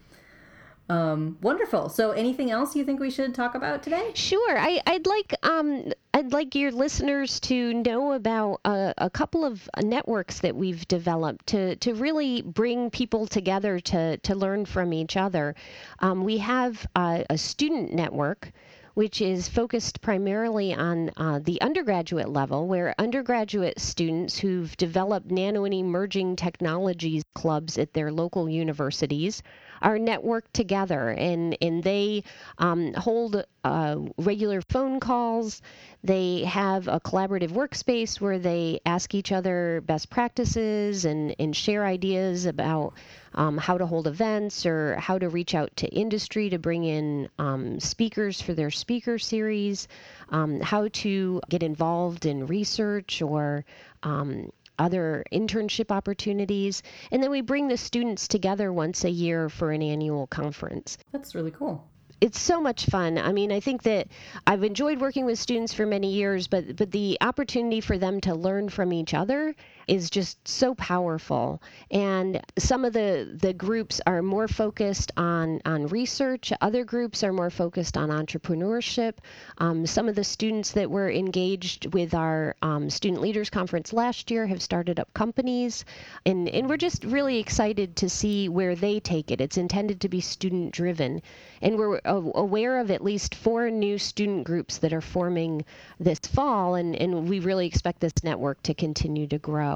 Um, 0.88 1.38
wonderful. 1.40 1.88
So, 1.88 2.10
anything 2.10 2.50
else 2.50 2.74
you 2.74 2.84
think 2.84 2.98
we 2.98 3.10
should 3.10 3.32
talk 3.32 3.54
about 3.54 3.84
today? 3.84 4.10
Sure. 4.14 4.58
I, 4.58 4.82
would 4.90 5.06
like 5.06 5.32
um, 5.44 5.92
I'd 6.12 6.32
like 6.32 6.56
your 6.56 6.72
listeners 6.72 7.38
to 7.40 7.72
know 7.72 8.12
about 8.12 8.60
a, 8.64 8.92
a, 8.98 9.08
couple 9.08 9.44
of 9.44 9.70
networks 9.80 10.40
that 10.40 10.56
we've 10.56 10.86
developed 10.88 11.46
to 11.46 11.76
to 11.76 11.94
really 11.94 12.42
bring 12.42 12.90
people 12.90 13.28
together 13.28 13.78
to 13.78 14.16
to 14.18 14.34
learn 14.34 14.66
from 14.66 14.92
each 14.92 15.16
other. 15.16 15.54
Um, 16.00 16.24
we 16.24 16.38
have 16.38 16.84
a, 16.96 17.24
a 17.30 17.38
student 17.38 17.92
network 17.94 18.52
which 18.94 19.20
is 19.20 19.48
focused 19.48 20.00
primarily 20.00 20.74
on 20.74 21.10
uh, 21.16 21.40
the 21.42 21.60
undergraduate 21.60 22.28
level, 22.28 22.66
where 22.66 22.94
undergraduate 22.98 23.80
students 23.80 24.38
who've 24.38 24.76
developed 24.76 25.30
nano 25.30 25.64
and 25.64 25.74
emerging 25.74 26.36
technologies 26.36 27.24
clubs 27.34 27.78
at 27.78 27.92
their 27.94 28.12
local 28.12 28.48
universities 28.48 29.42
are 29.82 29.98
networked 29.98 30.52
together 30.52 31.10
and, 31.10 31.56
and 31.60 31.82
they 31.82 32.24
um, 32.58 32.92
hold 32.94 33.44
uh, 33.64 33.96
regular 34.16 34.60
phone 34.62 35.00
calls. 35.00 35.60
They 36.04 36.44
have 36.44 36.88
a 36.88 37.00
collaborative 37.00 37.50
workspace 37.50 38.20
where 38.20 38.38
they 38.38 38.80
ask 38.86 39.14
each 39.14 39.32
other 39.32 39.82
best 39.86 40.10
practices 40.10 41.04
and, 41.04 41.34
and 41.38 41.54
share 41.54 41.84
ideas 41.84 42.46
about 42.46 42.94
um, 43.34 43.56
how 43.58 43.78
to 43.78 43.86
hold 43.86 44.06
events 44.06 44.66
or 44.66 44.96
how 44.96 45.18
to 45.18 45.28
reach 45.28 45.54
out 45.54 45.74
to 45.76 45.88
industry 45.88 46.50
to 46.50 46.58
bring 46.58 46.84
in 46.84 47.28
um, 47.38 47.80
speakers 47.80 48.40
for 48.40 48.54
their 48.54 48.70
speaker 48.70 49.18
series, 49.18 49.88
um, 50.30 50.60
how 50.60 50.88
to 50.88 51.40
get 51.48 51.62
involved 51.62 52.26
in 52.26 52.46
research 52.46 53.22
or 53.22 53.64
um, 54.02 54.50
other 54.78 55.24
internship 55.32 55.90
opportunities. 55.90 56.82
And 57.10 57.22
then 57.22 57.30
we 57.30 57.40
bring 57.40 57.68
the 57.68 57.76
students 57.76 58.28
together 58.28 58.72
once 58.72 59.04
a 59.04 59.10
year 59.10 59.48
for 59.48 59.72
an 59.72 59.82
annual 59.82 60.26
conference. 60.26 60.98
That's 61.12 61.34
really 61.34 61.50
cool 61.50 61.88
it's 62.22 62.38
so 62.38 62.60
much 62.60 62.86
fun. 62.86 63.18
I 63.18 63.32
mean, 63.32 63.50
I 63.50 63.58
think 63.58 63.82
that 63.82 64.06
I've 64.46 64.62
enjoyed 64.62 65.00
working 65.00 65.24
with 65.24 65.40
students 65.40 65.74
for 65.74 65.84
many 65.84 66.12
years, 66.12 66.46
but 66.46 66.76
but 66.76 66.92
the 66.92 67.18
opportunity 67.20 67.80
for 67.80 67.98
them 67.98 68.20
to 68.20 68.34
learn 68.36 68.68
from 68.68 68.92
each 68.92 69.12
other 69.12 69.56
is 69.88 70.10
just 70.10 70.46
so 70.46 70.74
powerful. 70.74 71.62
And 71.90 72.40
some 72.58 72.84
of 72.84 72.92
the 72.92 73.38
the 73.40 73.52
groups 73.52 74.00
are 74.06 74.22
more 74.22 74.48
focused 74.48 75.12
on 75.16 75.60
on 75.64 75.86
research. 75.88 76.52
Other 76.60 76.84
groups 76.84 77.22
are 77.24 77.32
more 77.32 77.50
focused 77.50 77.96
on 77.96 78.10
entrepreneurship. 78.10 79.14
Um, 79.58 79.86
some 79.86 80.08
of 80.08 80.14
the 80.14 80.24
students 80.24 80.72
that 80.72 80.90
were 80.90 81.10
engaged 81.10 81.92
with 81.94 82.14
our 82.14 82.56
um, 82.62 82.90
student 82.90 83.20
leaders 83.20 83.50
conference 83.50 83.92
last 83.92 84.30
year 84.30 84.46
have 84.46 84.62
started 84.62 85.00
up 85.00 85.12
companies, 85.14 85.84
and 86.26 86.48
and 86.48 86.68
we're 86.68 86.76
just 86.76 87.04
really 87.04 87.38
excited 87.38 87.96
to 87.96 88.08
see 88.08 88.48
where 88.48 88.74
they 88.74 89.00
take 89.00 89.30
it. 89.30 89.40
It's 89.40 89.56
intended 89.56 90.00
to 90.02 90.08
be 90.08 90.20
student 90.20 90.72
driven, 90.72 91.22
and 91.60 91.76
we're 91.76 92.00
aware 92.04 92.78
of 92.78 92.90
at 92.90 93.02
least 93.02 93.34
four 93.34 93.70
new 93.70 93.98
student 93.98 94.44
groups 94.44 94.78
that 94.78 94.92
are 94.92 95.00
forming 95.00 95.64
this 95.98 96.18
fall, 96.20 96.74
and, 96.74 96.94
and 96.96 97.28
we 97.28 97.40
really 97.40 97.66
expect 97.66 98.00
this 98.00 98.12
network 98.22 98.62
to 98.62 98.74
continue 98.74 99.26
to 99.26 99.38
grow. 99.38 99.71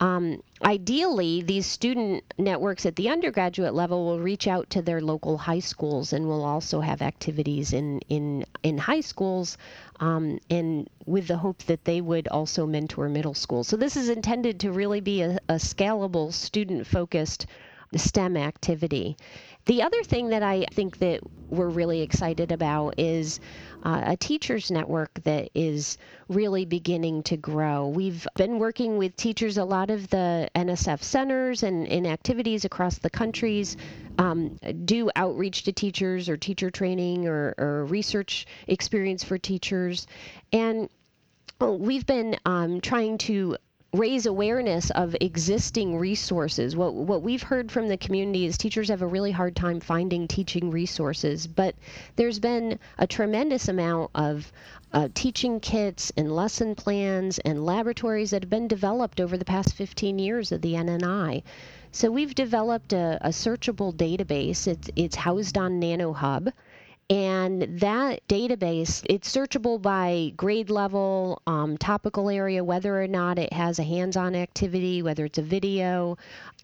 Um, 0.00 0.42
ideally, 0.64 1.42
these 1.42 1.66
student 1.66 2.24
networks 2.38 2.86
at 2.86 2.96
the 2.96 3.10
undergraduate 3.10 3.74
level 3.74 4.06
will 4.06 4.18
reach 4.18 4.48
out 4.48 4.70
to 4.70 4.80
their 4.80 5.02
local 5.02 5.36
high 5.36 5.58
schools 5.58 6.14
and 6.14 6.26
will 6.26 6.42
also 6.42 6.80
have 6.80 7.02
activities 7.02 7.74
in, 7.74 8.00
in, 8.08 8.46
in 8.62 8.78
high 8.78 9.02
schools 9.02 9.58
um, 10.00 10.40
and 10.48 10.88
with 11.04 11.28
the 11.28 11.36
hope 11.36 11.58
that 11.64 11.84
they 11.84 12.00
would 12.00 12.28
also 12.28 12.66
mentor 12.66 13.10
middle 13.10 13.34
schools. 13.34 13.68
So, 13.68 13.76
this 13.76 13.96
is 13.96 14.08
intended 14.08 14.60
to 14.60 14.72
really 14.72 15.02
be 15.02 15.20
a, 15.20 15.38
a 15.50 15.56
scalable, 15.56 16.32
student 16.32 16.86
focused 16.86 17.46
STEM 17.96 18.36
activity. 18.36 19.16
The 19.70 19.82
other 19.84 20.02
thing 20.02 20.30
that 20.30 20.42
I 20.42 20.66
think 20.72 20.98
that 20.98 21.20
we're 21.48 21.68
really 21.68 22.00
excited 22.00 22.50
about 22.50 22.94
is 22.98 23.38
uh, 23.84 24.02
a 24.04 24.16
teachers 24.16 24.68
network 24.68 25.22
that 25.22 25.50
is 25.54 25.96
really 26.26 26.64
beginning 26.64 27.22
to 27.22 27.36
grow. 27.36 27.86
We've 27.86 28.26
been 28.34 28.58
working 28.58 28.98
with 28.98 29.14
teachers, 29.14 29.58
a 29.58 29.64
lot 29.64 29.90
of 29.90 30.10
the 30.10 30.50
NSF 30.56 31.04
centers 31.04 31.62
and 31.62 31.86
in 31.86 32.04
activities 32.04 32.64
across 32.64 32.98
the 32.98 33.10
countries 33.10 33.76
um, 34.18 34.58
do 34.84 35.08
outreach 35.14 35.62
to 35.62 35.72
teachers 35.72 36.28
or 36.28 36.36
teacher 36.36 36.72
training 36.72 37.28
or, 37.28 37.54
or 37.56 37.84
research 37.84 38.48
experience 38.66 39.22
for 39.22 39.38
teachers. 39.38 40.08
And 40.52 40.88
we've 41.60 42.06
been 42.06 42.34
um, 42.44 42.80
trying 42.80 43.18
to 43.18 43.56
raise 43.92 44.26
awareness 44.26 44.90
of 44.90 45.16
existing 45.20 45.98
resources. 45.98 46.76
What 46.76 46.94
what 46.94 47.22
we've 47.22 47.42
heard 47.42 47.72
from 47.72 47.88
the 47.88 47.96
community 47.96 48.46
is 48.46 48.56
teachers 48.56 48.88
have 48.88 49.02
a 49.02 49.06
really 49.06 49.32
hard 49.32 49.56
time 49.56 49.80
finding 49.80 50.28
teaching 50.28 50.70
resources, 50.70 51.46
but 51.46 51.74
there's 52.16 52.38
been 52.38 52.78
a 52.98 53.06
tremendous 53.06 53.68
amount 53.68 54.10
of 54.14 54.52
uh, 54.92 55.08
teaching 55.14 55.60
kits 55.60 56.12
and 56.16 56.34
lesson 56.34 56.74
plans 56.74 57.38
and 57.40 57.64
laboratories 57.64 58.30
that 58.30 58.42
have 58.42 58.50
been 58.50 58.68
developed 58.68 59.20
over 59.20 59.36
the 59.36 59.44
past 59.44 59.74
15 59.74 60.18
years 60.18 60.52
of 60.52 60.62
the 60.62 60.74
NNI. 60.74 61.42
So 61.92 62.10
we've 62.10 62.34
developed 62.34 62.92
a, 62.92 63.18
a 63.20 63.30
searchable 63.30 63.92
database. 63.92 64.68
It's 64.68 64.88
it's 64.94 65.16
housed 65.16 65.58
on 65.58 65.80
NanoHub 65.80 66.52
and 67.10 67.80
that 67.80 68.26
database, 68.28 69.04
it's 69.10 69.34
searchable 69.34 69.82
by 69.82 70.32
grade 70.36 70.70
level, 70.70 71.42
um, 71.48 71.76
topical 71.76 72.30
area, 72.30 72.62
whether 72.62 73.02
or 73.02 73.08
not 73.08 73.36
it 73.36 73.52
has 73.52 73.80
a 73.80 73.82
hands 73.82 74.16
on 74.16 74.36
activity, 74.36 75.02
whether 75.02 75.24
it's 75.24 75.38
a 75.38 75.42
video, 75.42 76.16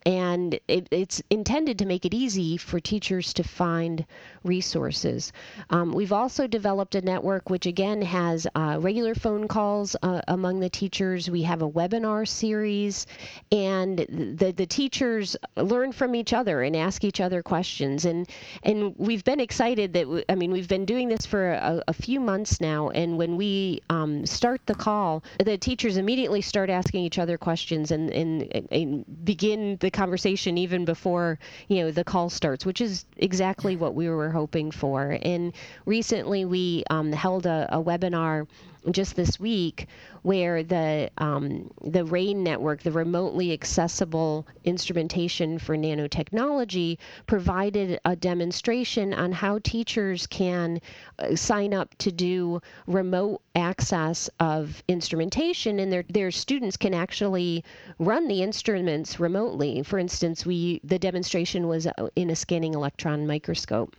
and 0.06 0.54
it, 0.68 0.86
it's 0.92 1.20
intended 1.30 1.80
to 1.80 1.84
make 1.84 2.04
it 2.04 2.14
easy 2.14 2.56
for 2.56 2.78
teachers 2.78 3.34
to 3.34 3.42
find 3.42 4.06
resources. 4.44 5.32
Um, 5.70 5.90
we've 5.90 6.12
also 6.12 6.46
developed 6.46 6.94
a 6.94 7.00
network 7.00 7.50
which 7.50 7.66
again 7.66 8.00
has 8.02 8.46
uh, 8.54 8.78
regular 8.80 9.16
phone 9.16 9.48
calls 9.48 9.96
uh, 10.02 10.20
among 10.28 10.60
the 10.60 10.70
teachers. 10.70 11.28
We 11.28 11.42
have 11.42 11.60
a 11.60 11.68
webinar 11.68 12.26
series, 12.28 13.08
and 13.50 13.98
the 13.98 14.54
the 14.56 14.66
teachers 14.66 15.36
learn 15.56 15.90
from 15.90 16.14
each 16.14 16.32
other 16.32 16.62
and 16.62 16.76
ask 16.76 17.02
each 17.02 17.20
other 17.20 17.42
questions. 17.42 18.04
and 18.04 18.28
And 18.62 18.94
we've 18.96 19.24
been 19.24 19.40
excited 19.40 19.92
that 19.94 20.24
I 20.28 20.35
mean 20.36 20.52
we've 20.52 20.68
been 20.68 20.84
doing 20.84 21.08
this 21.08 21.26
for 21.26 21.52
a, 21.52 21.82
a 21.88 21.92
few 21.92 22.20
months 22.20 22.60
now, 22.60 22.90
and 22.90 23.18
when 23.18 23.36
we 23.36 23.80
um, 23.90 24.24
start 24.26 24.60
the 24.66 24.74
call, 24.74 25.22
the 25.44 25.58
teachers 25.58 25.96
immediately 25.96 26.40
start 26.40 26.70
asking 26.70 27.04
each 27.04 27.18
other 27.18 27.38
questions 27.38 27.90
and 27.90 28.10
and, 28.10 28.68
and 28.70 29.04
begin 29.24 29.76
the 29.80 29.90
conversation 29.90 30.58
even 30.58 30.84
before 30.84 31.38
you 31.68 31.82
know 31.82 31.90
the 31.90 32.04
call 32.04 32.30
starts, 32.30 32.64
which 32.64 32.80
is 32.80 33.04
exactly 33.16 33.76
what 33.76 33.94
we 33.94 34.08
were 34.08 34.30
hoping 34.30 34.70
for. 34.70 35.18
And 35.22 35.52
recently 35.84 36.44
we 36.44 36.84
um, 36.90 37.12
held 37.12 37.46
a, 37.46 37.68
a 37.70 37.82
webinar 37.82 38.46
just 38.90 39.16
this 39.16 39.40
week 39.40 39.86
where 40.22 40.62
the 40.62 41.10
um, 41.18 41.70
the 41.84 42.04
RAIN 42.04 42.42
network, 42.42 42.82
the 42.82 42.90
remotely 42.90 43.52
accessible 43.52 44.46
instrumentation 44.64 45.58
for 45.58 45.76
nanotechnology, 45.76 46.98
provided 47.26 48.00
a 48.04 48.16
demonstration 48.16 49.14
on 49.14 49.32
how 49.32 49.58
teachers 49.62 50.26
can 50.26 50.80
uh, 51.18 51.36
sign 51.36 51.72
up 51.72 51.94
to 51.98 52.10
do 52.10 52.60
remote 52.86 53.40
access 53.54 54.28
of 54.40 54.82
instrumentation, 54.88 55.78
and 55.78 55.92
their 55.92 56.04
their 56.08 56.30
students 56.30 56.76
can 56.76 56.94
actually 56.94 57.64
run 57.98 58.28
the 58.28 58.42
instruments 58.42 59.20
remotely. 59.20 59.82
For 59.82 59.98
instance, 59.98 60.44
we 60.44 60.80
the 60.82 60.98
demonstration 60.98 61.68
was 61.68 61.86
uh, 61.86 61.92
in 62.16 62.30
a 62.30 62.36
scanning 62.36 62.74
electron 62.74 63.26
microscope. 63.26 63.94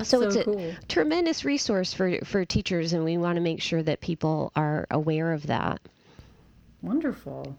That's 0.00 0.08
so, 0.08 0.22
so 0.22 0.26
it's 0.28 0.36
a 0.36 0.44
cool. 0.44 0.72
tremendous 0.88 1.44
resource 1.44 1.92
for, 1.92 2.18
for 2.24 2.46
teachers, 2.46 2.94
and 2.94 3.04
we 3.04 3.18
want 3.18 3.36
to 3.36 3.42
make 3.42 3.60
sure 3.60 3.82
that 3.82 4.00
people 4.00 4.50
are 4.56 4.86
aware 4.90 5.34
of 5.34 5.46
that. 5.48 5.78
Wonderful. 6.80 7.54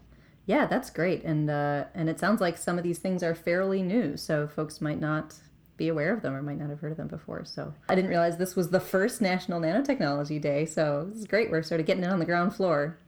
Yeah, 0.46 0.66
that's 0.66 0.90
great. 0.90 1.22
And 1.22 1.48
uh, 1.48 1.84
and 1.94 2.10
it 2.10 2.18
sounds 2.18 2.40
like 2.40 2.58
some 2.58 2.78
of 2.78 2.82
these 2.82 2.98
things 2.98 3.22
are 3.22 3.36
fairly 3.36 3.80
new, 3.80 4.16
so 4.16 4.48
folks 4.48 4.80
might 4.80 4.98
not 4.98 5.36
be 5.76 5.86
aware 5.86 6.12
of 6.12 6.22
them 6.22 6.34
or 6.34 6.42
might 6.42 6.58
not 6.58 6.68
have 6.68 6.80
heard 6.80 6.90
of 6.90 6.98
them 6.98 7.06
before. 7.06 7.44
So 7.44 7.72
I 7.88 7.94
didn't 7.94 8.10
realize 8.10 8.38
this 8.38 8.56
was 8.56 8.70
the 8.70 8.80
first 8.80 9.22
National 9.22 9.60
Nanotechnology 9.60 10.40
Day. 10.40 10.66
So 10.66 11.06
this 11.10 11.20
is 11.20 11.26
great. 11.28 11.48
We're 11.48 11.62
sort 11.62 11.80
of 11.80 11.86
getting 11.86 12.02
it 12.02 12.10
on 12.10 12.18
the 12.18 12.24
ground 12.24 12.56
floor. 12.56 12.98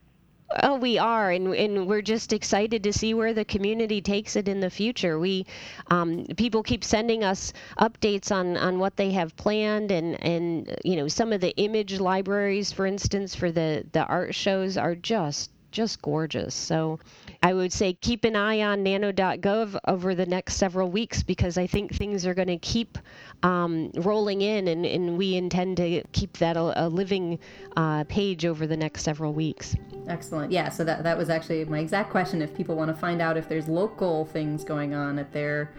Oh, 0.62 0.76
we 0.76 0.98
are, 0.98 1.30
and 1.30 1.54
and 1.54 1.86
we're 1.86 2.02
just 2.02 2.32
excited 2.32 2.84
to 2.84 2.92
see 2.92 3.14
where 3.14 3.34
the 3.34 3.44
community 3.44 4.00
takes 4.00 4.36
it 4.36 4.48
in 4.48 4.60
the 4.60 4.70
future. 4.70 5.18
We, 5.18 5.46
um, 5.90 6.26
people 6.36 6.62
keep 6.62 6.84
sending 6.84 7.24
us 7.24 7.52
updates 7.78 8.30
on 8.30 8.56
on 8.56 8.78
what 8.78 8.96
they 8.96 9.12
have 9.12 9.36
planned, 9.36 9.90
and 9.90 10.22
and 10.22 10.76
you 10.84 10.96
know 10.96 11.08
some 11.08 11.32
of 11.32 11.40
the 11.40 11.54
image 11.56 11.98
libraries, 12.00 12.72
for 12.72 12.86
instance, 12.86 13.34
for 13.34 13.50
the 13.52 13.84
the 13.92 14.04
art 14.04 14.34
shows 14.34 14.76
are 14.76 14.94
just 14.94 15.50
just 15.74 16.00
gorgeous. 16.00 16.54
So 16.54 17.00
I 17.42 17.52
would 17.52 17.72
say 17.72 17.92
keep 17.92 18.24
an 18.24 18.36
eye 18.36 18.62
on 18.62 18.82
nano.gov 18.82 19.76
over 19.86 20.14
the 20.14 20.24
next 20.24 20.54
several 20.54 20.88
weeks 20.88 21.22
because 21.22 21.58
I 21.58 21.66
think 21.66 21.94
things 21.94 22.24
are 22.24 22.32
going 22.32 22.48
to 22.48 22.58
keep 22.58 22.96
um, 23.42 23.90
rolling 23.96 24.40
in, 24.40 24.68
and, 24.68 24.86
and 24.86 25.18
we 25.18 25.34
intend 25.34 25.76
to 25.78 26.02
keep 26.12 26.38
that 26.38 26.56
a, 26.56 26.86
a 26.86 26.88
living 26.88 27.38
uh, 27.76 28.04
page 28.04 28.46
over 28.46 28.66
the 28.66 28.76
next 28.76 29.02
several 29.02 29.34
weeks. 29.34 29.76
Excellent. 30.08 30.52
Yeah, 30.52 30.68
so 30.68 30.84
that, 30.84 31.02
that 31.02 31.18
was 31.18 31.28
actually 31.28 31.64
my 31.64 31.80
exact 31.80 32.10
question. 32.10 32.40
If 32.40 32.54
people 32.54 32.76
want 32.76 32.88
to 32.88 32.96
find 32.96 33.20
out 33.20 33.36
if 33.36 33.48
there's 33.48 33.68
local 33.68 34.24
things 34.26 34.64
going 34.64 34.94
on 34.94 35.18
at 35.18 35.32
their 35.32 35.72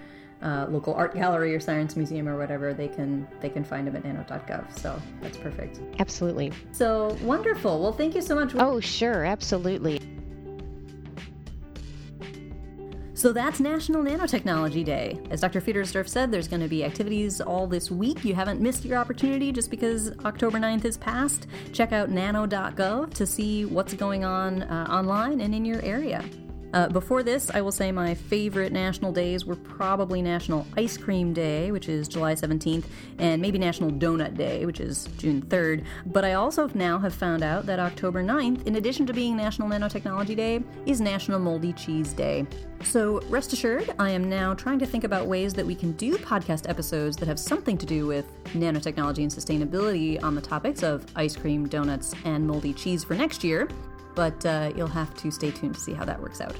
uh, 0.46 0.68
local 0.70 0.94
art 0.94 1.16
gallery 1.16 1.56
or 1.56 1.60
science 1.60 1.96
museum 1.96 2.30
or 2.30 2.38
whatever, 2.38 2.74
they 2.74 2.88
can 2.88 3.28
they 3.42 3.50
can 3.50 3.64
find 3.64 3.88
them 3.88 3.96
at 3.96 4.06
nano.gov. 4.06 4.80
So 4.80 5.02
that's 5.22 5.38
perfect. 5.38 5.82
Absolutely. 6.00 6.54
So 6.72 7.18
wonderful. 7.22 7.82
Well, 7.82 7.94
thank 7.94 8.16
you 8.16 8.22
so 8.22 8.36
much. 8.36 8.54
Oh, 8.56 8.80
sure, 8.80 9.26
absolutely. 9.26 10.00
So 13.16 13.32
that's 13.34 13.60
National 13.60 14.04
Nanotechnology 14.04 14.84
Day. 14.86 15.18
As 15.32 15.40
Dr. 15.42 15.62
Friedersdorf 15.62 16.08
said, 16.08 16.32
there's 16.32 16.50
going 16.50 16.62
to 16.62 16.68
be 16.68 16.84
activities 16.84 17.42
all 17.42 17.66
this 17.66 17.90
week. 17.90 18.24
You 18.26 18.36
haven't 18.36 18.60
missed 18.62 18.86
your 18.86 18.98
opportunity 18.98 19.52
just 19.54 19.72
because 19.72 20.12
October 20.26 20.60
9th 20.60 20.86
is 20.86 20.98
past. 20.98 21.48
Check 21.72 21.94
out 21.94 22.10
nano.gov 22.12 23.14
to 23.14 23.26
see 23.26 23.66
what's 23.66 23.94
going 23.94 24.26
on 24.26 24.64
uh, 24.64 24.88
online 24.92 25.40
and 25.42 25.56
in 25.56 25.64
your 25.64 25.82
area. 25.82 26.24
Uh, 26.76 26.90
before 26.90 27.24
this, 27.24 27.50
I 27.50 27.62
will 27.62 27.72
say 27.72 27.90
my 27.94 28.14
favorite 28.14 28.74
national 28.74 29.14
days 29.14 29.46
were 29.46 29.56
probably 29.56 30.22
National 30.22 30.68
Ice 30.76 30.98
Cream 30.98 31.32
Day, 31.32 31.72
which 31.72 31.88
is 31.88 32.06
July 32.10 32.36
17th, 32.36 32.84
and 33.18 33.42
maybe 33.42 33.58
National 33.58 33.92
Donut 33.92 34.36
Day, 34.36 34.66
which 34.66 34.82
is 34.82 35.08
June 35.18 35.42
3rd. 35.42 35.86
But 36.06 36.26
I 36.26 36.34
also 36.34 36.70
now 36.74 37.00
have 37.00 37.14
found 37.14 37.44
out 37.44 37.66
that 37.68 37.80
October 37.80 38.22
9th, 38.22 38.68
in 38.68 38.76
addition 38.76 39.06
to 39.06 39.14
being 39.14 39.38
National 39.38 39.70
Nanotechnology 39.70 40.36
Day, 40.36 40.62
is 40.86 41.00
National 41.00 41.40
Moldy 41.40 41.72
Cheese 41.72 42.12
Day. 42.12 42.46
So 42.84 43.22
rest 43.30 43.54
assured, 43.54 43.96
I 43.98 44.10
am 44.10 44.30
now 44.30 44.54
trying 44.54 44.80
to 44.80 44.86
think 44.86 45.06
about 45.06 45.28
ways 45.28 45.54
that 45.54 45.66
we 45.66 45.76
can 45.76 45.94
do 45.94 46.18
podcast 46.18 46.70
episodes 46.70 47.16
that 47.18 47.28
have 47.30 47.40
something 47.40 47.78
to 47.78 47.86
do 47.86 48.06
with 48.06 48.26
nanotechnology 48.48 49.20
and 49.20 49.32
sustainability 49.32 50.22
on 50.22 50.36
the 50.36 50.42
topics 50.42 50.84
of 50.84 51.06
ice 51.16 51.38
cream, 51.38 51.70
donuts, 51.70 52.14
and 52.26 52.46
moldy 52.46 52.74
cheese 52.74 53.06
for 53.06 53.16
next 53.16 53.46
year 53.46 53.70
but 54.16 54.46
uh, 54.46 54.72
you'll 54.76 54.88
have 54.88 55.14
to 55.16 55.32
stay 55.32 55.52
tuned 55.52 55.76
to 55.76 55.80
see 55.82 55.94
how 55.94 56.06
that 56.06 56.22
works 56.22 56.42
out. 56.42 56.56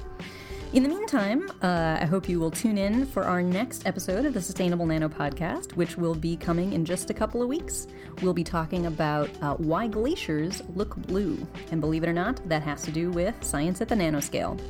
In 0.72 0.82
the 0.82 0.88
meantime, 0.88 1.48
uh, 1.62 1.98
I 2.00 2.04
hope 2.04 2.28
you 2.28 2.40
will 2.40 2.50
tune 2.50 2.76
in 2.76 3.06
for 3.06 3.22
our 3.22 3.40
next 3.40 3.86
episode 3.86 4.26
of 4.26 4.34
the 4.34 4.42
Sustainable 4.42 4.84
Nano 4.84 5.08
Podcast, 5.08 5.72
which 5.72 5.96
will 5.96 6.14
be 6.14 6.36
coming 6.36 6.72
in 6.72 6.84
just 6.84 7.08
a 7.08 7.14
couple 7.14 7.40
of 7.40 7.48
weeks. 7.48 7.86
We'll 8.20 8.34
be 8.34 8.44
talking 8.44 8.86
about 8.86 9.30
uh, 9.40 9.54
why 9.54 9.86
glaciers 9.86 10.62
look 10.74 10.96
blue. 10.96 11.46
And 11.70 11.80
believe 11.80 12.02
it 12.02 12.08
or 12.08 12.12
not, 12.12 12.46
that 12.48 12.62
has 12.62 12.82
to 12.82 12.90
do 12.90 13.10
with 13.10 13.42
science 13.44 13.80
at 13.80 13.88
the 13.88 13.94
nanoscale. 13.94 14.60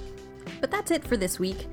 But 0.61 0.71
that's 0.71 0.91
it 0.91 1.03
for 1.03 1.17
this 1.17 1.41
week. 1.41 1.67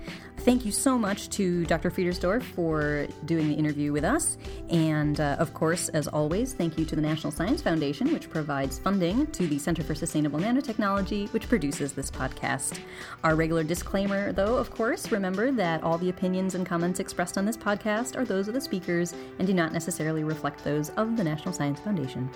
Thank 0.43 0.65
you 0.65 0.73
so 0.73 0.97
much 0.97 1.29
to 1.29 1.63
Dr. 1.67 1.89
Friedersdorf 1.89 2.43
for 2.43 3.07
doing 3.23 3.47
the 3.47 3.53
interview 3.53 3.93
with 3.93 4.03
us. 4.03 4.37
And 4.69 5.21
uh, 5.21 5.37
of 5.39 5.53
course, 5.53 5.87
as 5.87 6.09
always, 6.09 6.51
thank 6.51 6.77
you 6.77 6.83
to 6.83 6.97
the 6.97 7.01
National 7.01 7.31
Science 7.31 7.61
Foundation, 7.61 8.11
which 8.11 8.29
provides 8.29 8.77
funding 8.77 9.25
to 9.27 9.47
the 9.47 9.57
Center 9.57 9.83
for 9.83 9.95
Sustainable 9.95 10.39
Nanotechnology, 10.39 11.31
which 11.31 11.47
produces 11.47 11.93
this 11.93 12.11
podcast. 12.11 12.77
Our 13.23 13.37
regular 13.37 13.63
disclaimer, 13.63 14.33
though, 14.33 14.57
of 14.57 14.69
course, 14.69 15.13
remember 15.13 15.49
that 15.53 15.81
all 15.81 15.97
the 15.97 16.09
opinions 16.09 16.55
and 16.55 16.65
comments 16.65 16.99
expressed 16.99 17.37
on 17.37 17.45
this 17.45 17.55
podcast 17.55 18.17
are 18.17 18.25
those 18.25 18.49
of 18.49 18.53
the 18.53 18.59
speakers 18.59 19.13
and 19.39 19.47
do 19.47 19.53
not 19.53 19.71
necessarily 19.71 20.25
reflect 20.25 20.61
those 20.65 20.89
of 20.97 21.15
the 21.15 21.23
National 21.23 21.53
Science 21.53 21.79
Foundation. 21.79 22.29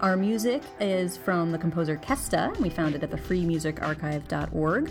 Our 0.00 0.18
music 0.18 0.62
is 0.78 1.16
from 1.16 1.50
the 1.52 1.58
composer 1.58 1.96
Kesta. 1.96 2.52
And 2.54 2.58
we 2.58 2.68
found 2.68 2.94
it 2.94 3.02
at 3.02 3.10
the 3.10 3.16
freemusicarchive.org 3.16 4.90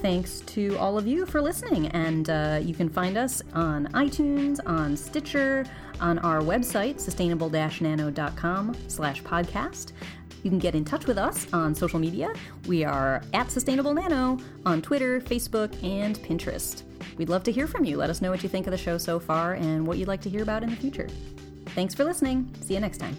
thanks 0.00 0.40
to 0.40 0.76
all 0.78 0.98
of 0.98 1.06
you 1.06 1.26
for 1.26 1.40
listening. 1.40 1.88
And 1.88 2.28
uh, 2.28 2.60
you 2.62 2.74
can 2.74 2.88
find 2.88 3.16
us 3.16 3.42
on 3.54 3.86
iTunes, 3.88 4.58
on 4.66 4.96
Stitcher, 4.96 5.64
on 6.00 6.18
our 6.20 6.40
website, 6.40 7.00
sustainable-nano.com 7.00 8.76
slash 8.88 9.22
podcast. 9.22 9.92
You 10.42 10.50
can 10.50 10.58
get 10.58 10.74
in 10.74 10.84
touch 10.84 11.06
with 11.06 11.18
us 11.18 11.46
on 11.52 11.74
social 11.74 11.98
media. 11.98 12.32
We 12.66 12.84
are 12.84 13.22
at 13.34 13.50
Sustainable 13.50 13.92
Nano 13.92 14.38
on 14.64 14.80
Twitter, 14.80 15.20
Facebook, 15.20 15.70
and 15.84 16.18
Pinterest. 16.18 16.82
We'd 17.18 17.28
love 17.28 17.42
to 17.44 17.52
hear 17.52 17.66
from 17.66 17.84
you. 17.84 17.98
Let 17.98 18.08
us 18.08 18.22
know 18.22 18.30
what 18.30 18.42
you 18.42 18.48
think 18.48 18.66
of 18.66 18.70
the 18.70 18.78
show 18.78 18.96
so 18.96 19.20
far 19.20 19.54
and 19.54 19.86
what 19.86 19.98
you'd 19.98 20.08
like 20.08 20.22
to 20.22 20.30
hear 20.30 20.42
about 20.42 20.62
in 20.62 20.70
the 20.70 20.76
future. 20.76 21.08
Thanks 21.66 21.94
for 21.94 22.04
listening. 22.04 22.54
See 22.62 22.74
you 22.74 22.80
next 22.80 22.98
time. 22.98 23.16